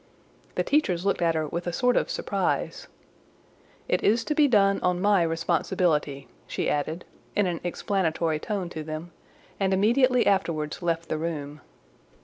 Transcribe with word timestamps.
The 0.55 0.63
teachers 0.63 1.05
looked 1.05 1.21
at 1.21 1.35
her 1.35 1.47
with 1.47 1.67
a 1.67 1.71
sort 1.71 1.95
of 1.95 2.09
surprise. 2.09 2.87
"It 3.87 4.01
is 4.03 4.23
to 4.23 4.33
be 4.33 4.47
done 4.47 4.79
on 4.81 4.99
my 4.99 5.21
responsibility," 5.21 6.27
she 6.47 6.71
added, 6.71 7.05
in 7.35 7.45
an 7.45 7.61
explanatory 7.63 8.39
tone 8.39 8.67
to 8.69 8.83
them, 8.83 9.11
and 9.59 9.75
immediately 9.75 10.25
afterwards 10.25 10.81
left 10.81 11.07
the 11.07 11.19
room. 11.19 11.61